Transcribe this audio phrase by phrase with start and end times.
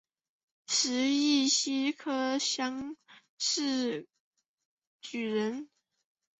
[0.65, 2.97] 十一年乙酉科乡
[3.37, 4.07] 试
[4.99, 5.69] 举人。